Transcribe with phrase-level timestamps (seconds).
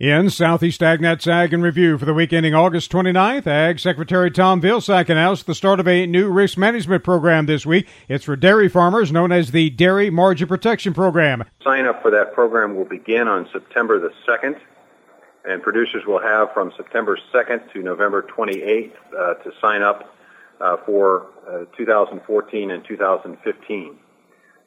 [0.00, 4.62] In Southeast AgNet's Ag in Review for the week ending August 29th, Ag Secretary Tom
[4.62, 7.86] Vilsack announced the start of a new risk management program this week.
[8.08, 11.44] It's for dairy farmers known as the Dairy Margin Protection Program.
[11.62, 14.58] Sign up for that program will begin on September the 2nd,
[15.44, 20.16] and producers will have from September 2nd to November 28th uh, to sign up
[20.62, 23.98] uh, for uh, 2014 and 2015.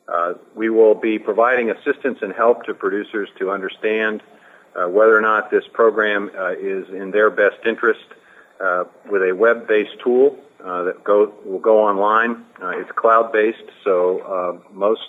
[0.07, 4.21] Uh, we will be providing assistance and help to producers to understand
[4.75, 8.05] uh, whether or not this program uh, is in their best interest
[8.59, 12.45] uh, with a web-based tool uh, that go, will go online.
[12.61, 15.01] Uh, it's cloud-based, so uh, most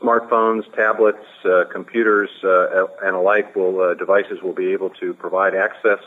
[0.00, 1.24] smartphones, tablets,
[1.70, 6.00] computers, and alike will devices will be able to provide access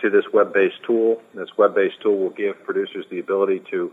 [0.00, 1.20] to this web-based tool.
[1.34, 3.92] This web-based tool will give producers the ability to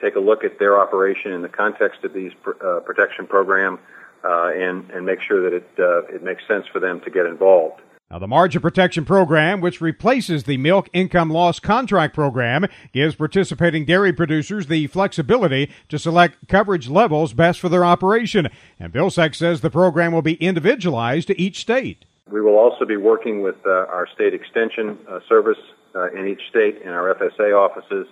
[0.00, 2.52] take a look at their operation in the context of these pr-
[2.84, 3.78] protection program
[4.24, 7.26] uh, and and make sure that it uh, it makes sense for them to get
[7.26, 7.80] involved.
[8.10, 13.86] Now, the Margin Protection Program, which replaces the Milk Income Loss Contract Program, gives participating
[13.86, 18.48] dairy producers the flexibility to select coverage levels best for their operation.
[18.78, 22.04] And Bill Vilsack says the program will be individualized to each state.
[22.30, 25.58] We will also be working with uh, our state extension uh, service
[25.94, 28.06] uh, in each state and our FSA offices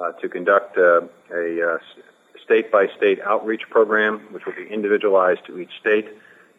[0.00, 1.08] uh, to conduct a
[2.52, 6.06] state-by-state outreach program, which will be individualized to each state,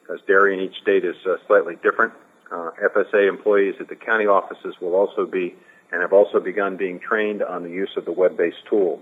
[0.02, 2.12] because dairy in each state is uh, slightly different.
[2.52, 5.56] Uh, FSA employees at the county offices will also be
[5.92, 9.00] and have also begun being trained on the use of the web-based tool.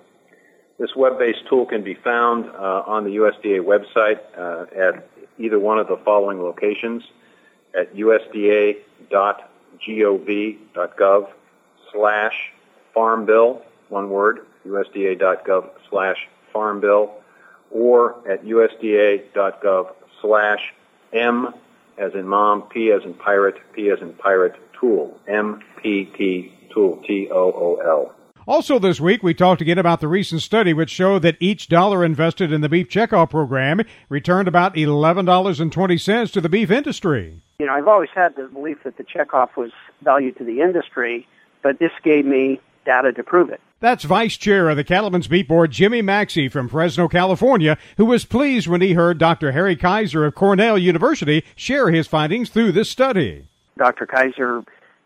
[0.77, 5.07] This web-based tool can be found uh, on the USDA website uh, at
[5.39, 7.03] either one of the following locations
[7.73, 8.81] at usda.gov.gov
[11.93, 12.51] slash
[12.93, 17.11] farm bill, one word, usda.gov slash Farm Bill
[17.71, 20.73] or at usda.gov slash
[21.13, 21.53] M
[21.97, 28.15] as in mom, P as in pirate, P as in pirate tool, M-P-T tool, T-O-O-L.
[28.47, 32.03] Also this week, we talked again about the recent study which showed that each dollar
[32.03, 37.39] invested in the beef checkoff program returned about $11.20 to the beef industry.
[37.59, 41.27] You know, I've always had the belief that the checkoff was value to the industry,
[41.61, 43.61] but this gave me data to prove it.
[43.81, 48.25] That's Vice Chair of the Cattlemen's Beef Board, Jimmy Maxey from Fresno, California, who was
[48.25, 49.53] pleased when he heard Dr.
[49.53, 53.47] Harry Kaiser of Cornell University share his findings through this study.
[53.79, 54.05] Dr.
[54.05, 54.63] Kaiser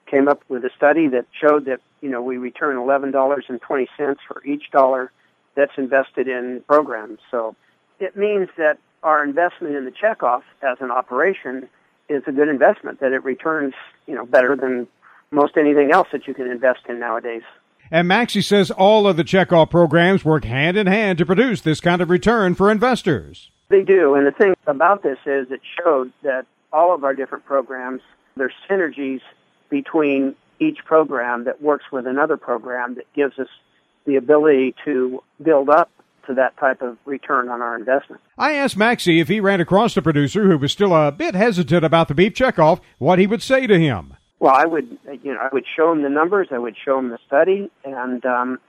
[0.07, 4.69] came up with a study that showed that, you know, we return $11.20 for each
[4.71, 5.09] dollar
[5.55, 7.19] that's invested in programs.
[7.31, 7.55] So
[8.01, 11.69] it means that our investment in the checkoff as an operation
[12.09, 13.73] is a good investment, that it returns,
[14.05, 14.85] you know, better than
[15.31, 17.43] most anything else that you can invest in nowadays.
[17.91, 21.79] And Maxey says all of the checkoff programs work hand in hand to produce this
[21.79, 23.51] kind of return for investors.
[23.69, 24.15] They do.
[24.15, 28.01] And the thing about this is it showed that all of our different programs,
[28.35, 29.21] there's synergies
[29.69, 33.47] between each program that works with another program that gives us
[34.05, 35.89] the ability to build up
[36.27, 38.21] to that type of return on our investment.
[38.37, 41.85] I asked Maxey if he ran across a producer who was still a bit hesitant
[41.85, 44.15] about the beef checkoff, what he would say to him.
[44.45, 46.49] Well, I would, you know, I would show them the numbers.
[46.51, 48.59] I would show them the study, and um,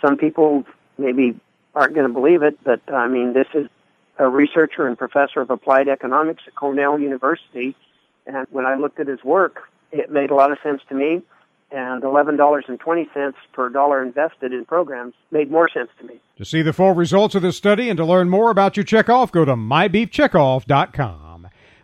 [0.00, 0.64] some people
[0.96, 1.38] maybe
[1.74, 3.66] aren't going to believe it, but I mean, this is
[4.18, 7.76] a researcher and professor of applied economics at Cornell University,
[8.26, 11.20] and when I looked at his work, it made a lot of sense to me.
[11.70, 16.20] And $11.20 per dollar invested in programs made more sense to me.
[16.38, 19.30] To see the full results of this study and to learn more about your checkoff,
[19.30, 21.27] go to mybeefcheckoff.com.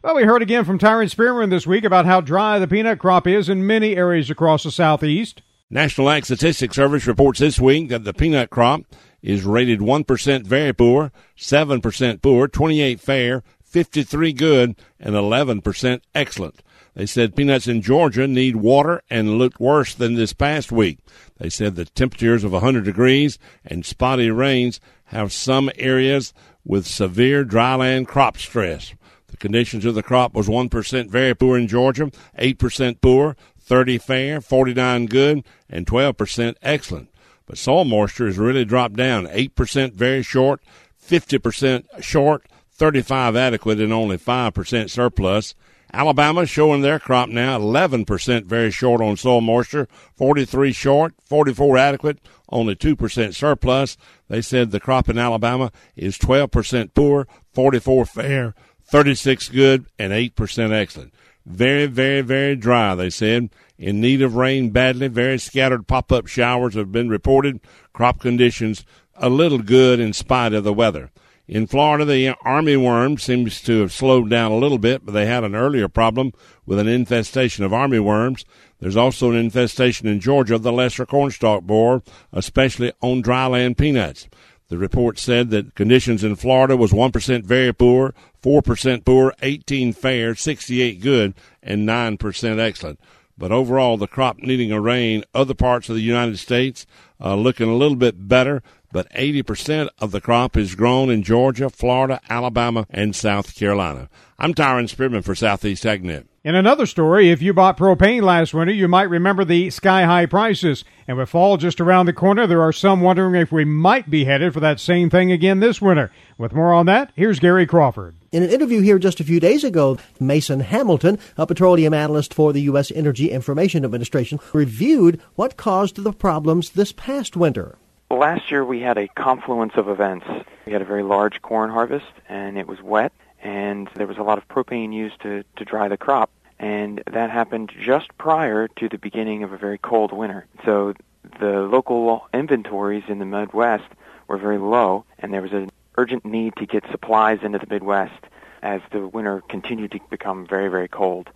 [0.04, 3.26] Well, we heard again from Tyron Spearman this week about how dry the peanut crop
[3.26, 5.41] is in many areas across the southeast.
[5.70, 8.82] National Ag Statistics Service reports this week that the peanut crop
[9.22, 16.62] is rated 1% very poor, 7% poor, 28 fair, 53 good, and 11% excellent.
[16.94, 20.98] They said peanuts in Georgia need water and looked worse than this past week.
[21.38, 27.42] They said the temperatures of 100 degrees and spotty rains have some areas with severe
[27.42, 28.92] dryland crop stress.
[29.34, 32.09] The conditions of the crop was 1% very poor in Georgia,
[32.39, 37.10] 8% poor, 30 fair, 49 good, and 12% excellent.
[37.45, 40.63] But soil moisture has really dropped down, 8% very short,
[41.04, 45.57] 50% short, 35 adequate, and only 5% surplus.
[45.92, 52.21] Alabama showing their crop now 11% very short on soil moisture, 43 short, 44 adequate,
[52.51, 53.97] only 2% surplus.
[54.28, 58.54] They said the crop in Alabama is 12% poor, 44 fair,
[58.86, 61.15] 36 good, and 8% excellent.
[61.47, 63.51] Very, very, very dry, they said.
[63.78, 65.09] In need of rain badly.
[65.09, 67.60] Very scattered pop up showers have been reported.
[67.92, 68.84] Crop conditions
[69.16, 71.10] a little good in spite of the weather.
[71.47, 75.45] In Florida, the armyworm seems to have slowed down a little bit, but they had
[75.45, 76.33] an earlier problem
[76.65, 78.45] with an infestation of armyworms.
[78.81, 82.03] There's also an infestation in Georgia of the lesser cornstalk borer,
[82.33, 84.27] especially on dryland peanuts.
[84.74, 88.12] The report said that conditions in Florida was 1% very poor,
[88.42, 92.98] 4% poor, 18 fair, 68 good, and 9% excellent.
[93.38, 96.86] But overall, the crop needing a rain, other parts of the United States
[97.21, 101.71] uh, looking a little bit better, but 80% of the crop is grown in Georgia,
[101.71, 104.09] Florida, Alabama, and South Carolina.
[104.41, 106.26] I'm Tyron Spearman for Southeast AgNet.
[106.45, 110.27] In another story, if you bought propane last winter, you might remember the sky high
[110.27, 110.85] prices.
[111.09, 114.27] And with fall just around the corner, there are some wondering if we might be
[114.27, 116.13] headed for that same thing again this winter.
[116.37, 118.17] With more on that, here's Gary Crawford.
[118.31, 122.53] In an interview here just a few days ago, Mason Hamilton, a petroleum analyst for
[122.53, 122.93] the U.S.
[122.95, 127.79] Energy Information Administration, reviewed what caused the problems this past winter.
[128.11, 130.27] Last year we had a confluence of events.
[130.67, 133.15] We had a very large corn harvest, and it was wet
[133.45, 136.31] and there was a lot of propane used to, to dry the crop.
[136.59, 140.47] And that happened just prior to the beginning of a very cold winter.
[140.65, 140.95] So
[141.39, 143.85] the local inventories in the Midwest
[144.29, 148.25] were very low, and there was an urgent need to get supplies into the Midwest
[148.63, 151.29] as the winter continued to become very, very cold.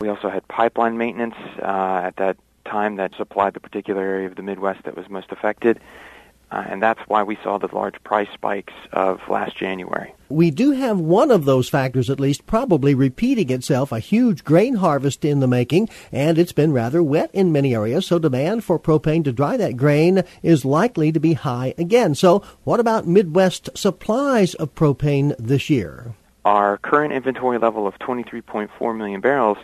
[0.00, 4.36] We also had pipeline maintenance uh, at that time that supplied the particular area of
[4.36, 5.80] the Midwest that was most affected.
[6.50, 10.14] Uh, and that's why we saw the large price spikes of last January.
[10.28, 14.76] We do have one of those factors, at least, probably repeating itself a huge grain
[14.76, 18.78] harvest in the making, and it's been rather wet in many areas, so demand for
[18.78, 22.14] propane to dry that grain is likely to be high again.
[22.14, 26.14] So, what about Midwest supplies of propane this year?
[26.44, 29.58] Our current inventory level of 23.4 million barrels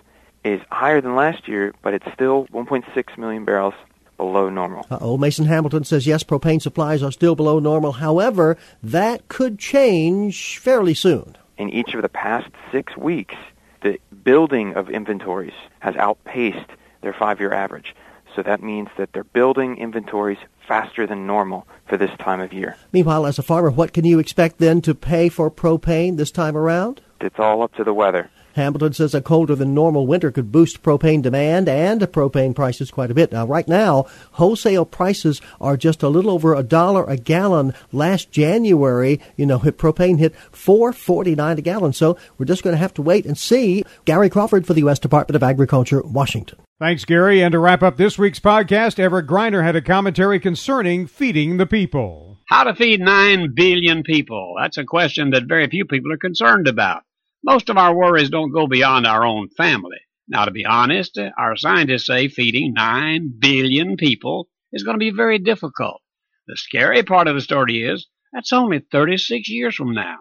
[0.44, 3.74] is higher than last year, but it's still 1.6 million barrels
[4.22, 4.86] below normal.
[4.88, 5.18] Uh-oh.
[5.18, 7.90] Mason Hamilton says yes, propane supplies are still below normal.
[7.90, 11.36] However, that could change fairly soon.
[11.58, 13.34] In each of the past six weeks,
[13.82, 16.70] the building of inventories has outpaced
[17.00, 17.96] their five-year average.
[18.36, 22.76] So that means that they're building inventories faster than normal for this time of year.
[22.92, 26.56] Meanwhile, as a farmer, what can you expect then to pay for propane this time
[26.56, 27.00] around?
[27.20, 28.30] It's all up to the weather.
[28.54, 33.10] Hamilton says a colder than normal winter could boost propane demand and propane prices quite
[33.10, 33.32] a bit.
[33.32, 37.74] Now, right now, wholesale prices are just a little over a dollar a gallon.
[37.92, 41.92] Last January, you know, propane hit 4.49 a gallon.
[41.92, 43.84] So we're just going to have to wait and see.
[44.04, 44.98] Gary Crawford for the U.S.
[44.98, 46.58] Department of Agriculture, Washington.
[46.78, 47.42] Thanks, Gary.
[47.42, 51.66] And to wrap up this week's podcast, Everett Griner had a commentary concerning feeding the
[51.66, 52.38] people.
[52.48, 54.56] How to feed 9 billion people?
[54.60, 57.04] That's a question that very few people are concerned about.
[57.44, 59.98] Most of our worries don't go beyond our own family.
[60.28, 65.10] Now, to be honest, our scientists say feeding 9 billion people is going to be
[65.10, 66.00] very difficult.
[66.46, 70.18] The scary part of the story is that's only 36 years from now.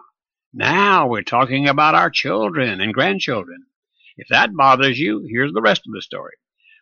[0.52, 3.66] Now we're talking about our children and grandchildren.
[4.16, 6.34] If that bothers you, here's the rest of the story.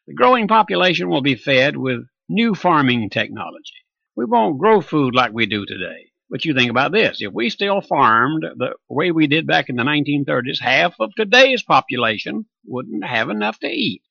[0.07, 3.85] The growing population will be fed with new farming technology.
[4.17, 6.10] We won't grow food like we do today.
[6.31, 7.19] But you think about this.
[7.21, 11.65] If we still farmed the way we did back in the 1930s, half of today's
[11.65, 14.03] population wouldn't have enough to eat.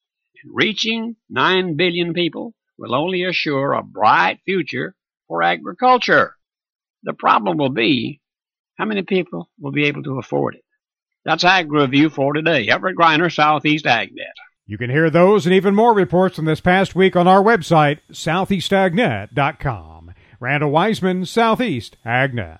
[0.44, 4.96] And reaching 9 billion people will only assure a bright future
[5.28, 6.36] for agriculture.
[7.04, 8.20] The problem will be
[8.78, 10.66] how many people will be able to afford it.
[11.24, 12.68] That's Ag Review for today.
[12.68, 14.34] Everett Griner, Southeast AgNet.
[14.66, 18.00] You can hear those and even more reports from this past week on our website,
[18.12, 19.99] southeastagnet.com.
[20.40, 22.60] Randall Wiseman, Southeast AgNet.